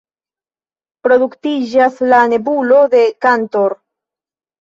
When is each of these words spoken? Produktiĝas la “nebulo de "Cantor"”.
Produktiĝas 1.07 1.99
la 2.13 2.21
“nebulo 2.31 2.79
de 2.95 3.03
"Cantor"”. 3.27 3.77